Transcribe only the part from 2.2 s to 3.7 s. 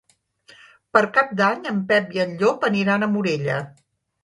en Llop aniran a Morella.